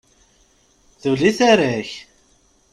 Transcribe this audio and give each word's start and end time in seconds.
Tuli 1.01 1.31
tara-k! 1.37 1.89